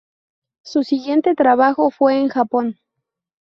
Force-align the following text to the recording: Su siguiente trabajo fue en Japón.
Su 0.63 0.81
siguiente 0.83 1.35
trabajo 1.35 1.91
fue 1.91 2.17
en 2.21 2.29
Japón. 2.29 2.79